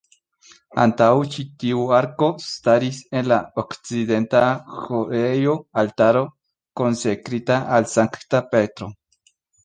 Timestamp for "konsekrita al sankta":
6.81-8.41